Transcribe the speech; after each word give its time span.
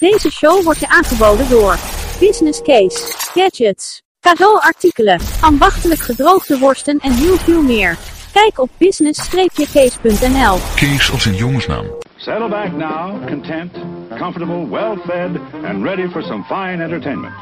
Deze 0.00 0.30
show 0.30 0.62
wordt 0.62 0.80
je 0.80 0.88
aangeboden 0.88 1.48
door 1.48 1.78
Business 2.20 2.62
Case, 2.62 3.14
Gadgets, 3.34 4.02
cadeauartikelen, 4.20 5.20
ambachtelijk 5.40 6.00
gedroogde 6.00 6.58
worsten 6.58 6.98
en 6.98 7.12
heel 7.12 7.36
veel 7.36 7.62
meer. 7.62 7.98
Kijk 8.32 8.58
op 8.58 8.70
business-case.nl. 8.78 10.58
Case 10.74 11.12
als 11.12 11.24
een 11.24 11.34
jongensnaam. 11.34 11.86
Settle 12.16 12.48
back 12.48 12.72
now, 12.72 13.26
content, 13.26 13.72
comfortable, 14.18 14.68
well-fed 14.68 15.30
and 15.64 15.84
ready 15.84 16.08
for 16.08 16.22
some 16.22 16.44
fine 16.44 16.82
entertainment. 16.82 17.34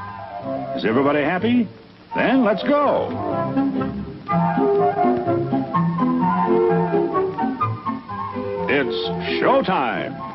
Is 0.77 0.85
everybody 0.85 1.23
happy? 1.23 1.67
Then 2.15 2.43
let's 2.43 2.63
go. 2.63 3.09
It's 8.67 9.11
showtime. 9.41 10.28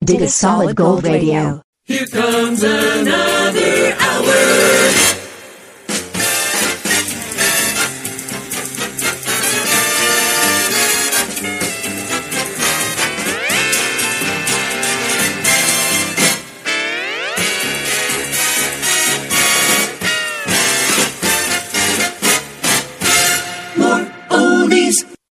Dig 0.00 0.22
a 0.22 0.28
solid 0.28 0.74
gold 0.74 1.04
radio. 1.04 1.60
Here 1.84 2.06
comes 2.06 2.62
another 2.62 3.94
hour. 4.00 5.16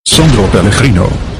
Sandro 0.05 0.47
Pellegrino. 0.47 1.34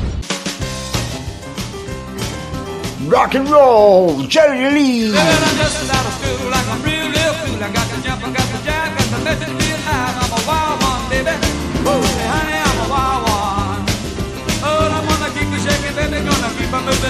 rock 3.08 3.36
and 3.36 3.50
roll, 3.50 4.22
Jerry 4.24 4.70
Lee. 4.72 5.12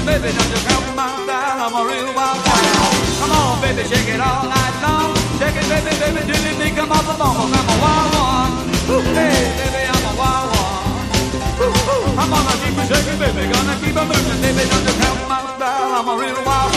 Baby, 0.05 0.29
don't 0.37 0.49
you 0.53 0.61
count 0.69 0.85
I'm 0.97 1.73
a 1.73 1.81
real 1.81 2.13
wild. 2.13 2.39
Come 2.45 3.31
on, 3.31 3.59
baby, 3.59 3.83
shake 3.89 4.07
it 4.07 4.21
all 4.21 4.45
night 4.45 4.75
long. 4.85 5.15
Shake 5.41 5.57
it, 5.57 5.67
baby, 5.67 5.91
baby, 5.97 6.21
you 6.29 6.55
think 6.55 6.77
I'm 6.77 6.91
off 6.91 7.03
the 7.09 7.17
bone. 7.17 7.51
I'm 7.51 7.67
a 7.67 7.75
wild 7.81 8.13
one. 8.15 8.53
Hey, 9.17 9.49
baby, 9.59 9.81
I'm 9.89 10.05
a 10.05 10.13
wild 10.13 10.49
one. 10.53 10.85
I'm 12.15 12.29
gonna 12.29 12.53
keep 12.61 12.77
shaking, 12.85 13.19
baby, 13.19 13.51
gonna 13.51 13.75
keep 13.81 13.95
moving, 13.95 14.39
baby, 14.41 14.63
don't 14.69 14.85
you 14.87 14.94
I'm 15.97 16.09
a 16.09 16.17
real 16.17 16.43
wild 16.43 16.74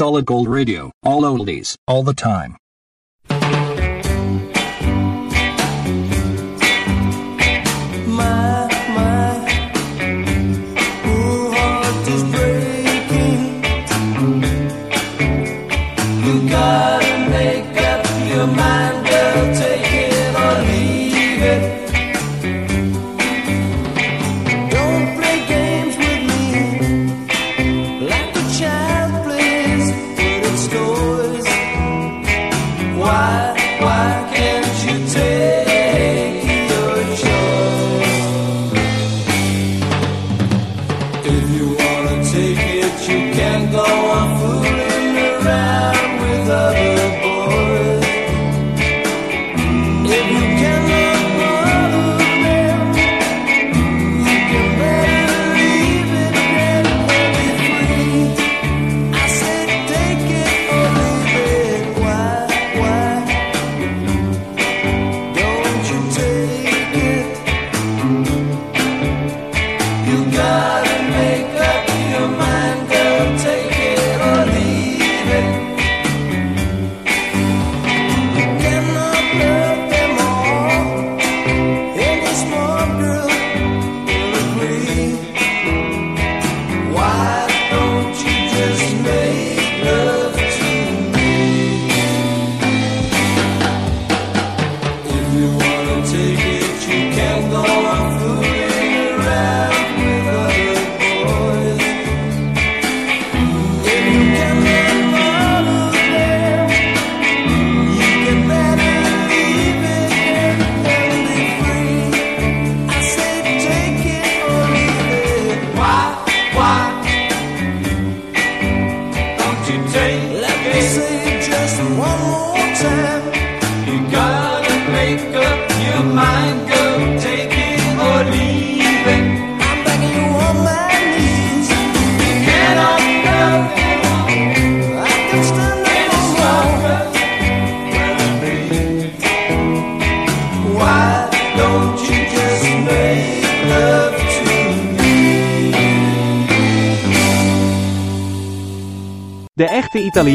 Solid 0.00 0.24
Gold 0.24 0.48
Radio. 0.48 0.90
All 1.02 1.24
oldies, 1.24 1.76
all 1.86 2.02
the 2.02 2.14
time. 2.14 2.56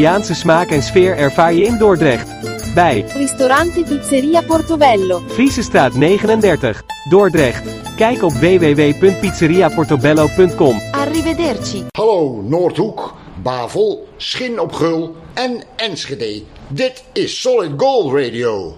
Italiaanse 0.06 0.36
smaak 0.36 0.70
en 0.70 0.84
sfeer 0.84 1.18
ervaar 1.18 1.54
je 1.54 1.64
in 1.64 1.78
Dordrecht. 1.78 2.30
Bij 2.74 3.06
Ristorante 3.08 3.84
Pizzeria 3.84 4.42
Portobello. 4.42 5.22
Friesestraat 5.28 5.94
39, 5.94 6.84
Dordrecht. 7.10 7.64
Kijk 7.96 8.24
op 8.24 8.32
www.pizzeriaportobello.com. 8.32 10.78
Arrivederci. 10.92 11.86
Hallo 11.98 12.42
Noordhoek, 12.42 13.16
Bavel, 13.44 14.08
Schin 14.18 14.60
op 14.60 14.72
Gul 14.72 15.16
en 15.34 15.64
Enschede. 15.76 16.44
Dit 16.68 17.04
is 17.14 17.42
Solid 17.42 17.72
Gold 17.78 18.14
Radio. 18.14 18.78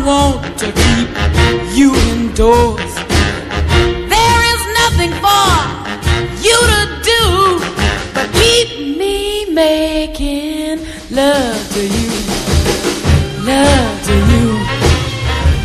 I 0.00 0.06
want 0.06 0.58
to 0.60 0.66
keep 0.72 1.08
you 1.76 1.94
indoors. 2.08 2.94
There 4.08 4.40
is 4.52 4.62
nothing 4.80 5.12
for 5.20 5.52
you 6.40 6.56
to 6.72 6.82
do 7.12 7.24
but 8.14 8.32
keep 8.32 8.96
me 8.96 9.52
making 9.52 10.86
love 11.10 11.60
to 11.74 11.82
you. 11.84 12.10
Love 13.44 13.96
to 14.08 14.16
you. 14.32 14.46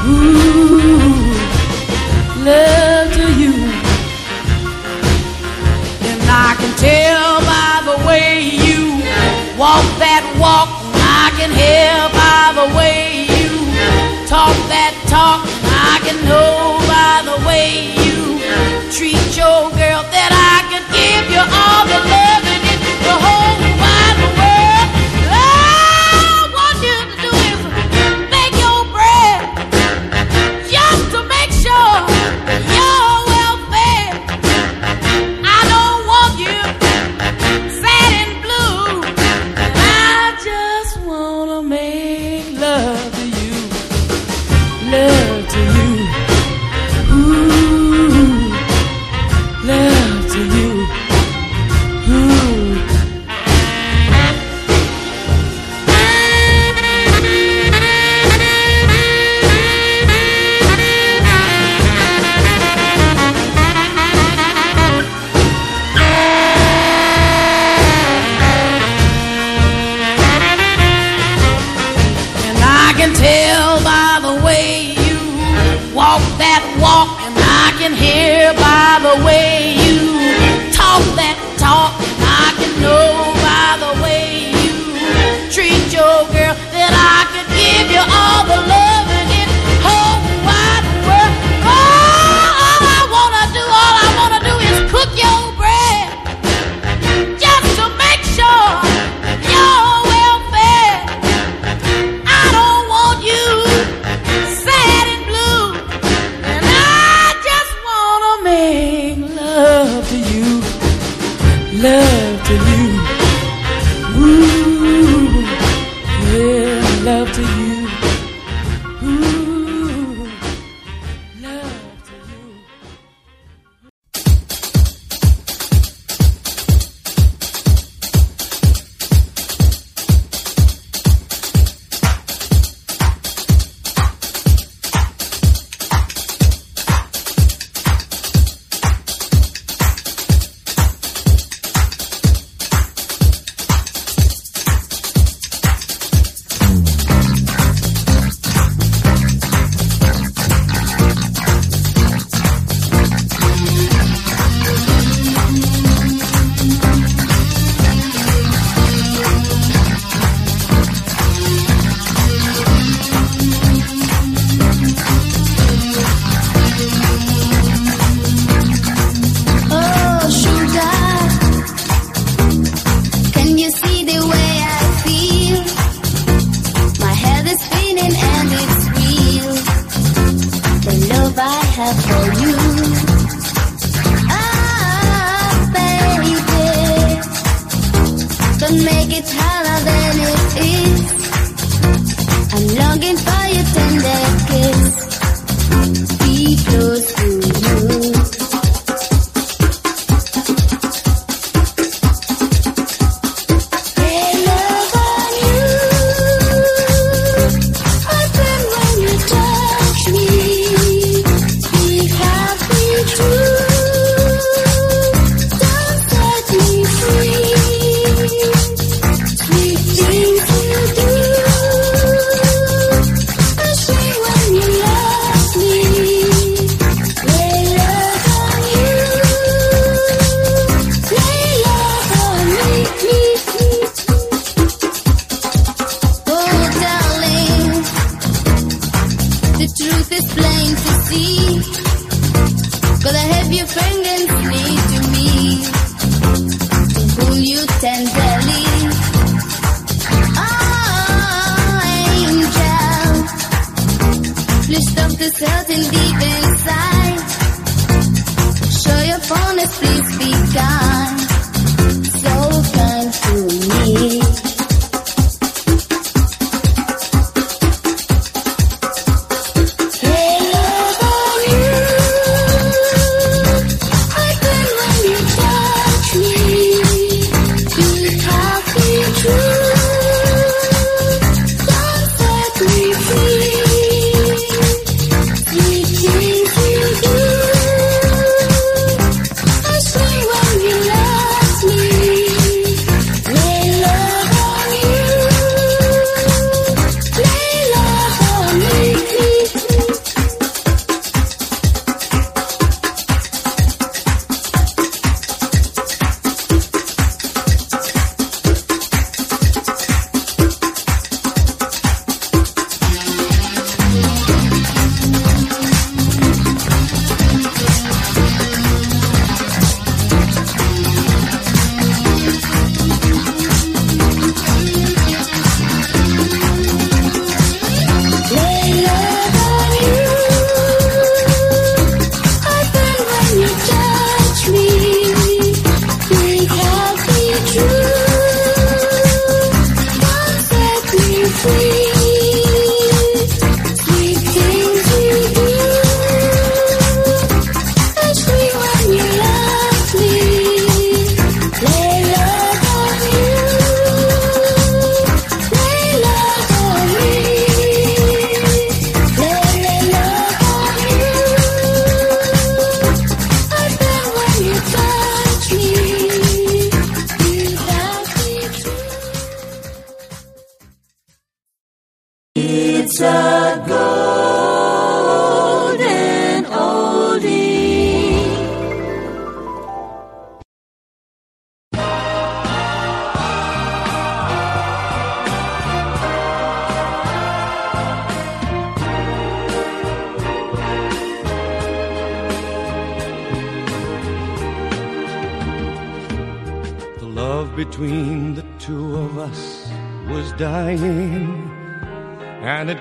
Ooh, 0.04 1.32
love 2.44 3.14
to 3.16 3.28
you. 3.40 3.56
And 6.12 6.20
I 6.28 6.56
can 6.60 6.76
tell 6.76 7.40
by 7.54 7.74
the 7.88 7.98
way 8.06 8.44
you 8.44 9.00
walk 9.58 9.88
that 10.04 10.24
walk. 10.38 10.68
I 11.24 11.32
can 11.40 11.52
hear 11.56 11.96
by 12.12 12.52
the 12.60 12.76
way 12.76 13.28
you 13.30 13.35
talk 14.28 14.58
that 14.74 14.94
talk. 15.06 15.46
I 15.70 16.02
can 16.02 16.18
know 16.26 16.82
by 16.90 17.22
the 17.30 17.38
way 17.46 17.94
you 18.02 18.42
treat 18.90 19.38
your 19.38 19.70
girl 19.78 20.02
that 20.02 20.32
I 20.34 20.66
could 20.70 20.86
give 20.90 21.26
you 21.30 21.42
all 21.42 21.86
the 21.86 22.00
love 22.10 22.25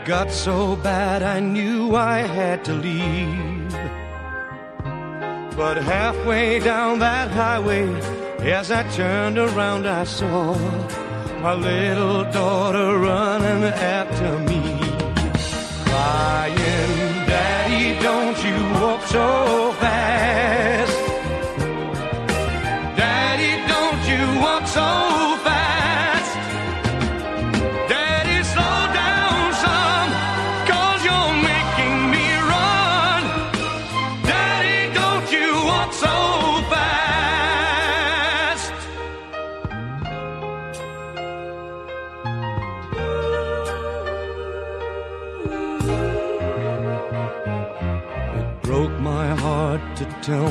got 0.04 0.30
so 0.30 0.76
bad 0.76 1.22
I 1.22 1.40
knew 1.40 1.96
I 1.96 2.18
had 2.20 2.62
to 2.66 2.74
leave. 2.74 3.72
But 5.56 5.78
halfway 5.78 6.58
down 6.58 6.98
that 6.98 7.30
highway, 7.30 7.88
as 8.40 8.70
I 8.70 8.82
turned 8.90 9.38
around, 9.38 9.86
I 9.86 10.04
saw 10.04 10.54
my 11.40 11.54
little 11.54 12.24
daughter 12.30 12.98
running 12.98 13.64
after 13.64 14.38
me, 14.40 14.60
crying, 15.86 16.92
Daddy, 17.26 18.02
don't 18.02 18.38
you 18.44 18.58
walk 18.80 19.02
so 19.06 19.33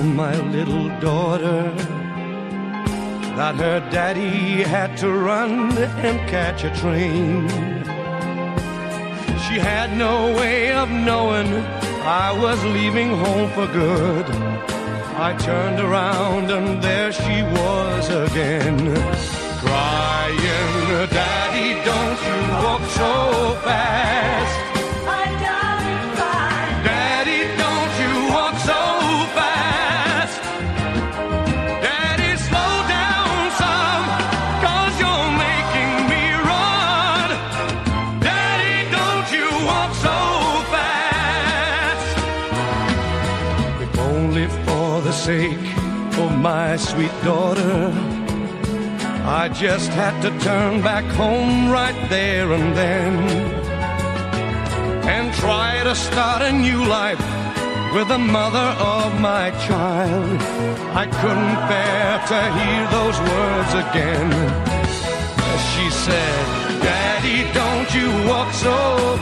my 0.03 0.35
little 0.51 0.89
daughter 0.99 1.71
that 3.37 3.55
her 3.55 3.79
daddy 3.89 4.61
had 4.61 4.97
to 4.97 5.09
run 5.09 5.77
and 5.77 6.19
catch 6.29 6.63
a 6.63 6.75
train. 6.75 7.47
She 9.45 9.59
had 9.59 9.97
no 9.97 10.35
way 10.35 10.73
of 10.73 10.89
knowing 10.89 11.47
I 12.03 12.37
was 12.37 12.63
leaving 12.65 13.09
home 13.17 13.49
for 13.51 13.67
good. 13.67 14.25
I 15.15 15.35
turned 15.37 15.79
around 15.79 16.51
and 16.51 16.83
there 16.83 17.11
she 17.11 17.41
was 17.57 18.09
again, 18.09 18.77
crying, 19.63 21.09
Daddy, 21.09 21.69
don't 21.85 22.19
you 22.27 22.39
walk 22.63 22.81
so 22.89 23.55
fast. 23.63 24.72
My 46.43 46.75
sweet 46.75 47.15
daughter, 47.23 47.89
I 49.23 49.47
just 49.47 49.89
had 49.91 50.19
to 50.23 50.29
turn 50.39 50.81
back 50.81 51.05
home 51.15 51.71
right 51.71 52.09
there 52.09 52.51
and 52.51 52.75
then 52.75 53.13
and 55.07 55.33
try 55.35 55.81
to 55.85 55.95
start 55.95 56.41
a 56.41 56.51
new 56.51 56.83
life 56.83 57.23
with 57.95 58.09
the 58.09 58.17
mother 58.17 58.69
of 58.97 59.21
my 59.21 59.51
child. 59.67 60.41
I 61.01 61.05
couldn't 61.21 61.59
bear 61.71 62.09
to 62.31 62.39
hear 62.59 62.83
those 62.97 63.17
words 63.31 63.71
again. 63.85 64.29
She 65.71 65.89
said, 66.05 66.43
Daddy, 66.83 67.39
don't 67.53 67.89
you 67.95 68.09
walk 68.29 68.51
so 68.51 68.77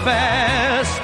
fast. 0.08 1.01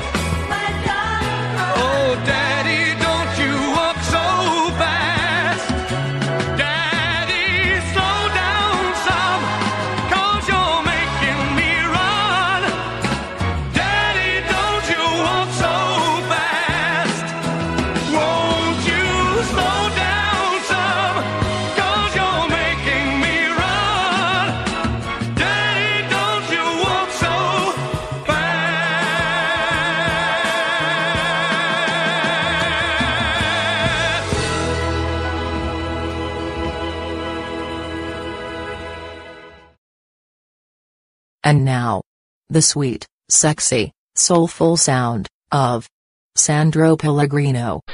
The 42.50 42.62
sweet, 42.62 43.06
sexy, 43.30 43.92
soulful 44.16 44.78
sound 44.78 45.28
of 45.52 45.88
Sandro 46.36 46.96
Pellegrino. 46.96 47.80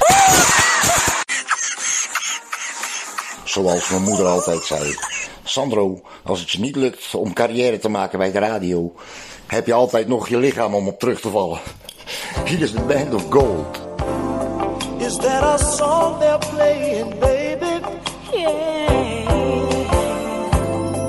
Zoals 3.45 3.89
mijn 3.89 4.01
moeder 4.01 4.25
altijd 4.25 4.63
zei. 4.63 4.95
Sandro, 5.43 6.01
als 6.23 6.39
het 6.39 6.51
je 6.51 6.59
niet 6.59 6.75
lukt 6.75 7.15
om 7.15 7.33
carrière 7.33 7.79
te 7.79 7.89
maken 7.89 8.17
bij 8.17 8.31
de 8.31 8.39
radio, 8.39 8.95
heb 9.47 9.65
je 9.65 9.73
altijd 9.73 10.07
nog 10.07 10.27
je 10.27 10.37
lichaam 10.37 10.75
om 10.75 10.87
op 10.87 10.99
terug 10.99 11.19
te 11.19 11.29
vallen. 11.29 11.59
Hier 12.47 12.61
is 12.61 12.71
de 12.71 12.81
Band 12.81 13.13
of 13.13 13.25
Gold. 13.29 13.81
Is 14.97 15.17
that 15.17 15.43
a 15.43 15.57
song 15.57 16.19
they're 16.19 16.37
playing, 16.37 17.19
baby? 17.19 17.79
Yeah. 18.31 19.33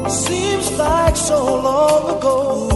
Seems 0.09 0.71
like 0.71 1.17
so 1.17 1.61
long 1.63 2.17
ago. 2.17 2.74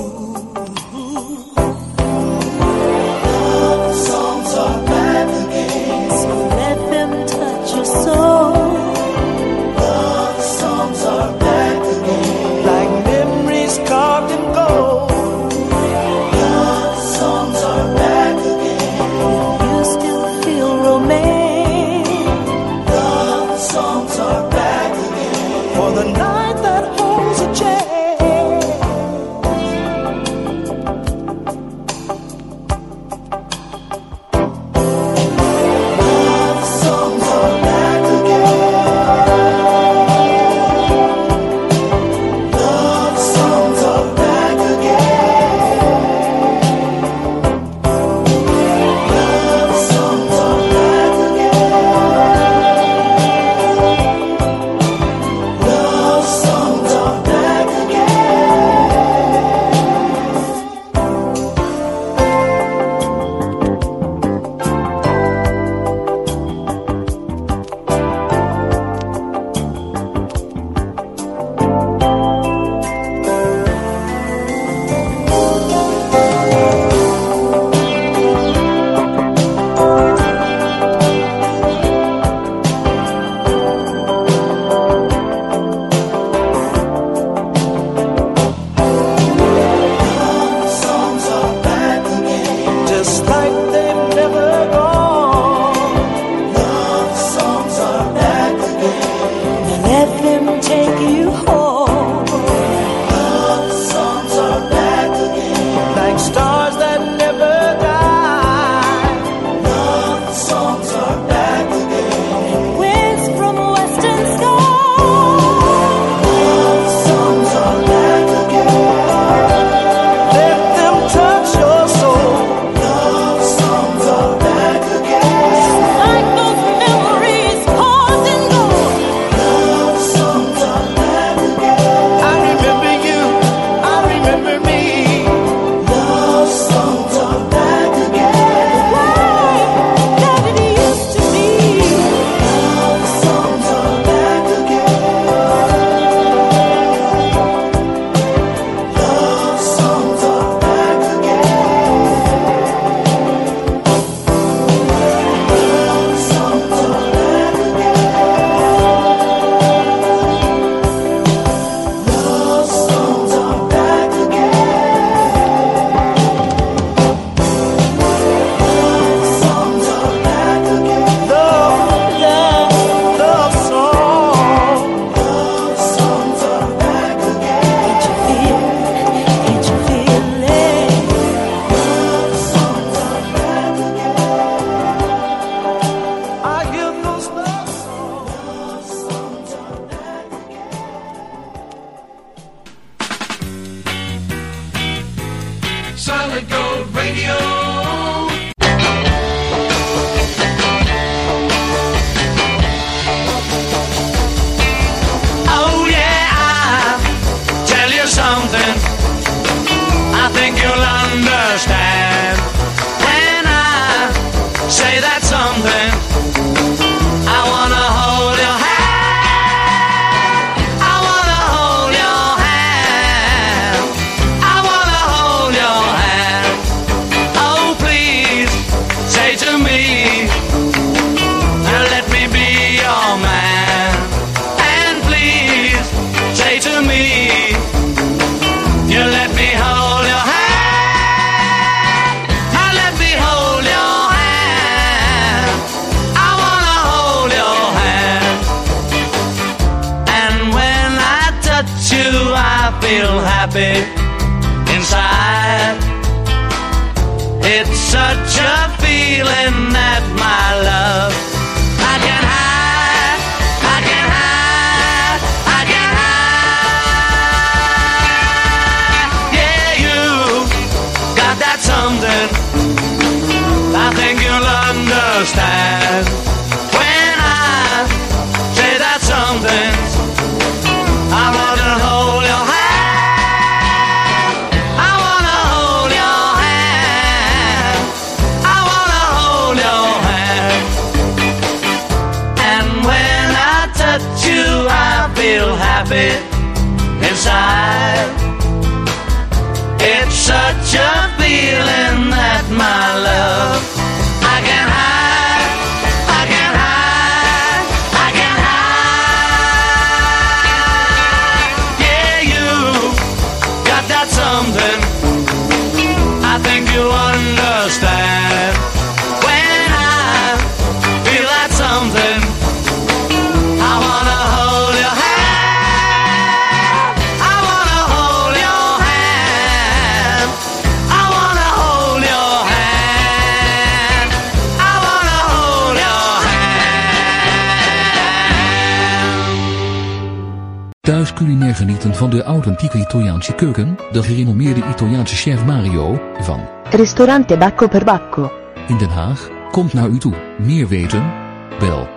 Thuis 340.88 341.12
culinair 341.12 341.54
genieten 341.54 341.94
van 341.94 342.10
de 342.10 342.22
authentieke 342.22 342.78
Italiaanse 342.78 343.34
keuken, 343.34 343.76
de 343.92 344.02
gerenommeerde 344.02 344.62
Italiaanse 344.70 345.14
chef 345.14 345.44
Mario, 345.44 346.00
van 346.18 346.48
Ristorante 346.70 347.36
Bacco 347.36 347.68
per 347.68 347.84
Bacco. 347.84 348.32
In 348.68 348.78
Den 348.78 348.88
Haag, 348.88 349.30
komt 349.50 349.72
naar 349.72 349.88
u 349.88 349.98
toe. 349.98 350.14
Meer 350.38 350.68
weten? 350.68 351.12
Bel 351.58 351.88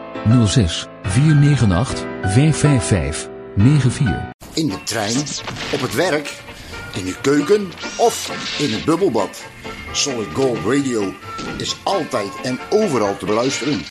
06 0.45 0.87
498 1.03 2.05
555 2.21 3.29
94. 3.55 4.31
In 4.53 4.67
de 4.67 4.83
trein, 4.83 5.17
op 5.73 5.81
het 5.81 5.95
werk, 5.95 6.41
in 6.93 7.05
de 7.05 7.15
keuken 7.21 7.71
of 7.97 8.31
in 8.59 8.73
het 8.73 8.85
bubbelbad. 8.85 9.43
Solid 9.91 10.27
Gold 10.33 10.57
Radio 10.65 11.13
is 11.57 11.77
altijd 11.83 12.31
en 12.43 12.59
overal 12.69 13.17
te 13.17 13.25
beluisteren. 13.25 13.90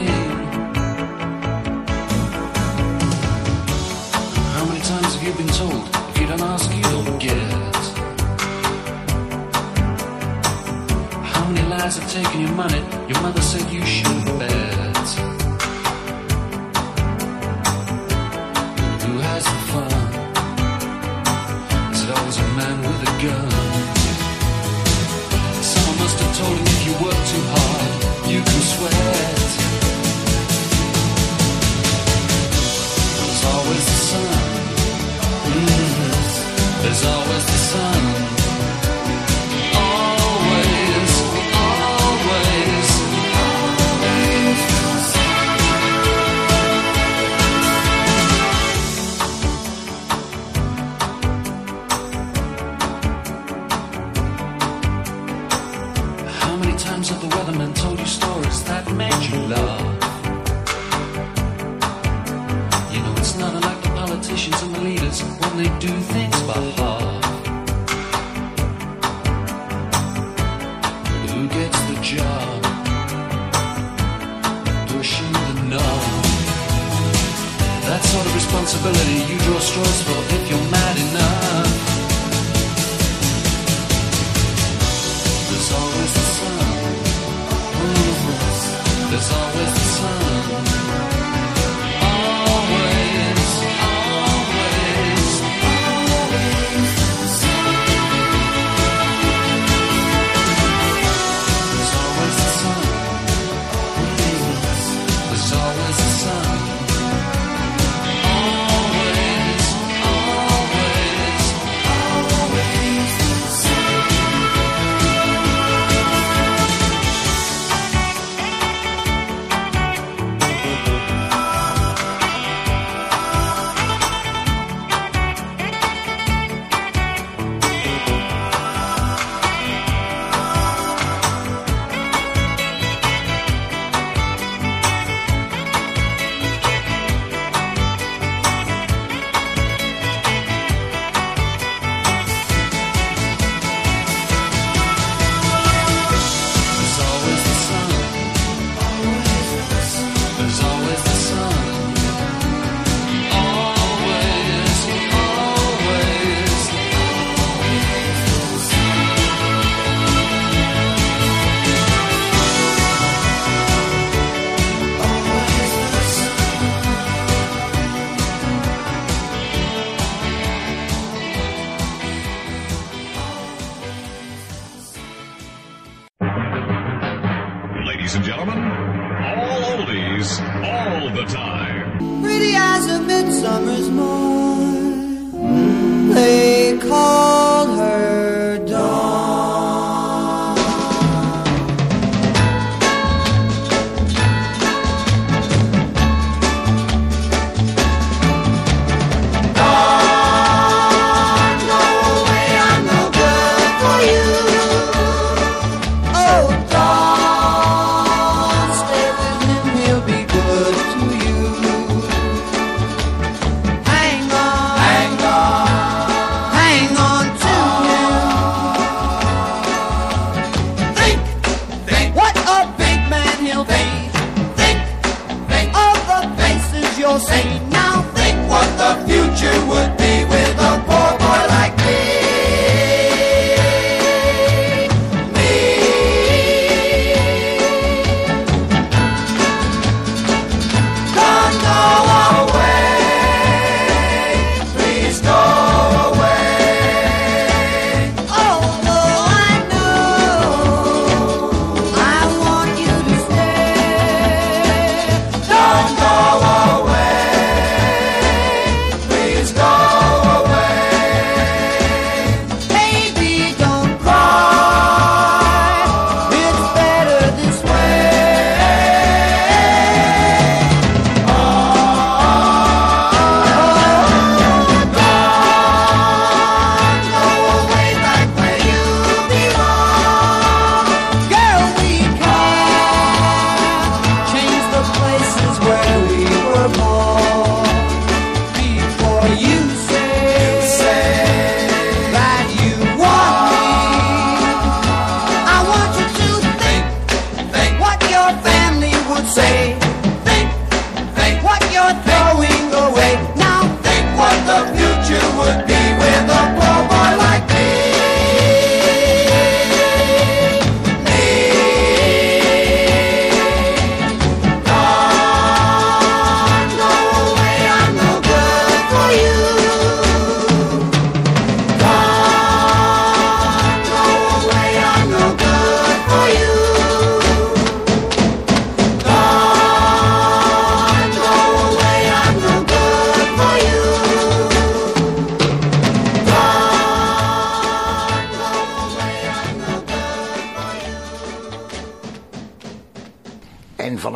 taking 12.11 12.41
your 12.41 12.51
money. 12.51 12.79
Your 13.07 13.21
mother 13.21 13.41
said 13.41 13.71
you 13.71 13.85
should 13.85 14.25
bet. 14.37 14.50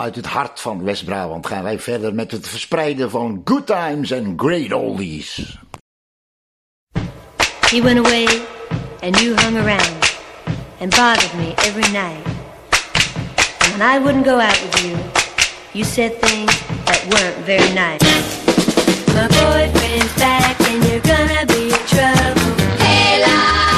vanuit 0.06 0.26
het 0.26 0.34
hart 0.34 0.60
van 0.60 0.84
West-Brabant 0.84 1.48
gaan 1.48 1.64
wij 1.64 1.80
verder 1.80 2.14
met 2.14 2.32
het 2.32 2.48
verspreiden 2.48 3.10
van 3.10 3.42
good 3.46 3.66
times 3.66 4.14
and 4.14 4.42
great 4.42 4.74
oldies. 4.74 5.58
He 7.70 7.82
went 7.82 8.06
away 8.06 8.28
and 9.02 9.20
you 9.20 9.36
hung 9.36 9.58
around 9.58 10.18
and 10.80 10.96
bothered 10.96 11.34
me 11.34 11.54
every 11.56 11.92
night. 11.92 12.26
And 13.60 13.78
when 13.78 13.82
I 13.82 14.00
wouldn't 14.00 14.26
go 14.26 14.40
out 14.40 14.62
with 14.62 14.84
you, 14.84 14.96
you 15.72 15.84
said 15.86 16.22
things 16.22 16.62
that 16.86 17.02
weren't 17.10 17.46
very 17.46 17.74
nice. 17.74 18.02
My 19.14 19.28
boyfriend's 19.28 20.14
back 20.18 20.60
and 20.70 20.84
you're 20.84 21.02
gonna 21.02 21.46
be 21.46 21.70
trouble. 21.88 22.54
Hey, 22.78 23.22
love. 23.22 23.75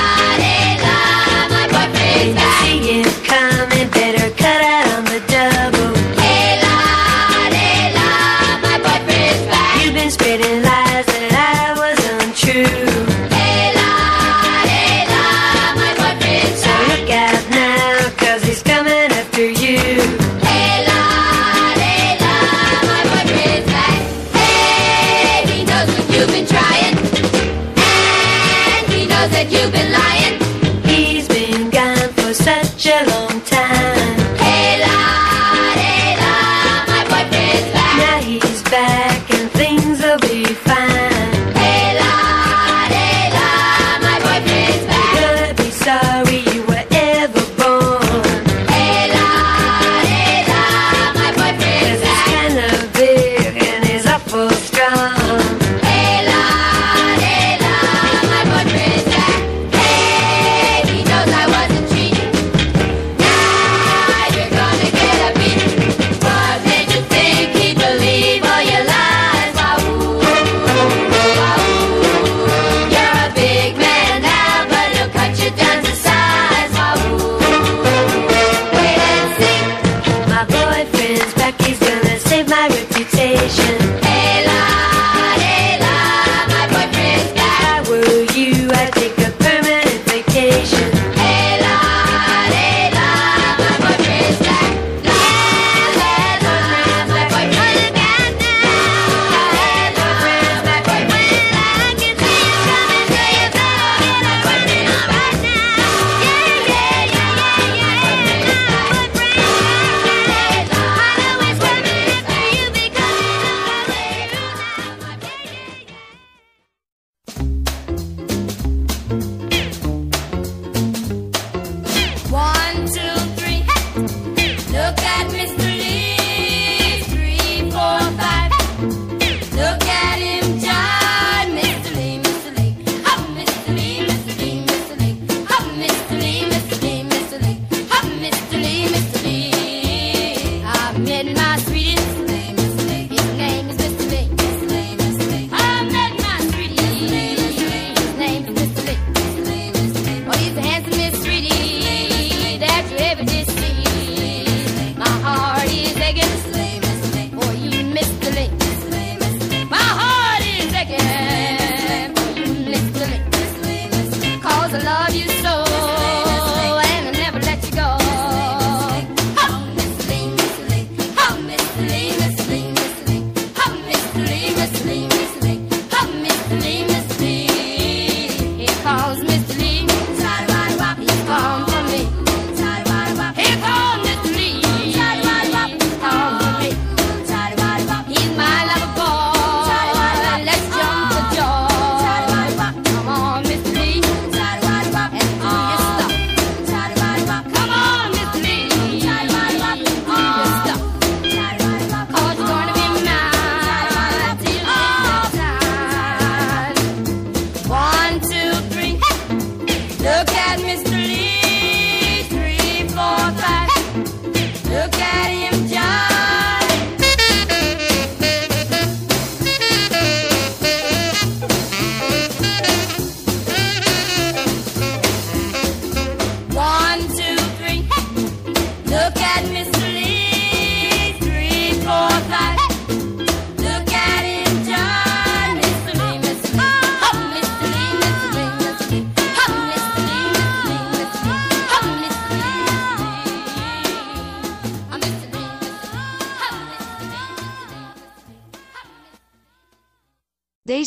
Miss. 210.64 210.97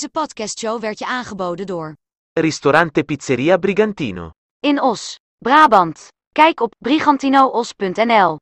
Deze 0.01 0.13
podcastshow 0.13 0.81
werd 0.81 0.99
je 0.99 1.07
aangeboden 1.07 1.67
door 1.67 1.97
Ristorante 2.33 3.03
Pizzeria 3.03 3.57
Brigantino. 3.57 4.31
In 4.61 4.83
Os, 4.83 5.19
Brabant. 5.39 6.09
Kijk 6.33 6.61
op 6.61 6.75
brigantinoos.nl. 6.79 8.39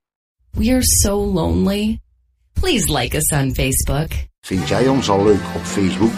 We're 0.50 0.82
so 0.82 1.16
lonely. 1.16 2.00
Please 2.60 2.92
like 2.92 3.16
us 3.16 3.30
on 3.30 3.54
Facebook. 3.54 4.08
Vind 4.40 4.68
jij 4.68 4.88
ons 4.88 5.10
al 5.10 5.24
leuk 5.24 5.40
op 5.54 5.62
Facebook? 5.62 6.12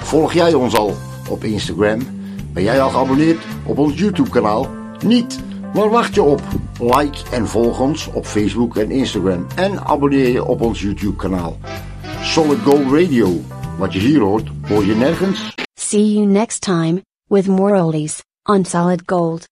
Volg 0.00 0.32
jij 0.32 0.54
ons 0.54 0.74
al 0.74 0.94
op 1.28 1.44
Instagram? 1.44 2.00
Ben 2.52 2.62
jij 2.62 2.82
al 2.82 2.90
geabonneerd 2.90 3.44
op 3.66 3.78
ons 3.78 3.98
YouTube 3.98 4.30
kanaal? 4.30 4.70
Niet? 5.04 5.40
Waar 5.72 5.90
wacht 5.90 6.14
je 6.14 6.22
op? 6.22 6.42
Like 6.80 7.30
en 7.30 7.48
volg 7.48 7.80
ons 7.80 8.06
op 8.06 8.26
Facebook 8.26 8.76
en 8.76 8.90
Instagram. 8.90 9.46
En 9.54 9.84
abonneer 9.84 10.28
je 10.28 10.44
op 10.44 10.60
ons 10.60 10.80
YouTube 10.80 11.16
kanaal. 11.16 11.58
Solid 12.22 12.60
Gold 12.60 12.92
Radio. 12.92 13.40
Wat 13.78 13.92
je 13.92 13.98
hier 13.98 14.20
hoort, 14.20 14.48
hoor 14.68 14.84
je 14.84 14.94
nergens. 14.94 15.54
See 15.74 16.12
you 16.12 16.26
next 16.26 16.60
time, 16.60 17.02
with 17.28 17.46
more 17.46 17.80
oldies, 17.80 18.22
on 18.42 18.64
Solid 18.64 19.02
Gold. 19.06 19.48